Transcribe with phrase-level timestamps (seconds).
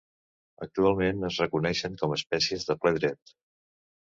[0.65, 3.37] Actualment es reconeixen com espècies de ple dret.